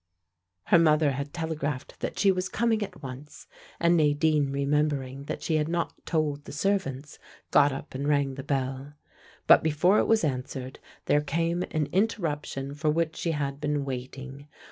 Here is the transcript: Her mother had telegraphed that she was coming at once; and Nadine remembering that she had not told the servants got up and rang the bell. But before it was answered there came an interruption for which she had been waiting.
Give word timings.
Her 0.63 0.79
mother 0.79 1.11
had 1.11 1.31
telegraphed 1.31 1.99
that 1.99 2.17
she 2.17 2.31
was 2.31 2.49
coming 2.49 2.81
at 2.81 3.03
once; 3.03 3.45
and 3.79 3.95
Nadine 3.95 4.51
remembering 4.51 5.25
that 5.25 5.43
she 5.43 5.57
had 5.57 5.67
not 5.69 5.93
told 6.07 6.45
the 6.45 6.51
servants 6.51 7.19
got 7.51 7.71
up 7.71 7.93
and 7.93 8.07
rang 8.07 8.33
the 8.33 8.41
bell. 8.41 8.93
But 9.45 9.61
before 9.61 9.99
it 9.99 10.07
was 10.07 10.23
answered 10.23 10.79
there 11.05 11.21
came 11.21 11.61
an 11.69 11.85
interruption 11.93 12.73
for 12.73 12.89
which 12.89 13.15
she 13.15 13.33
had 13.33 13.61
been 13.61 13.85
waiting. 13.85 14.47